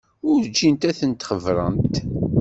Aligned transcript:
Ugint 0.31 0.83
ad 0.89 0.95
ten-xebbrent. 0.99 1.95